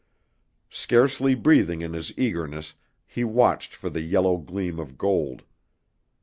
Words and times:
Scarcely 0.71 1.35
breathing 1.35 1.81
in 1.83 1.93
his 1.93 2.11
eagerness 2.17 2.73
he 3.05 3.23
watched 3.23 3.75
for 3.75 3.91
the 3.91 4.01
yellow 4.01 4.37
gleam 4.37 4.79
of 4.79 4.97
gold. 4.97 5.43